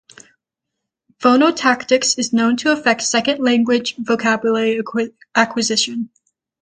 [1.19, 4.81] Phonotactics is known to affect second language vocabulary
[5.35, 6.09] acquisition.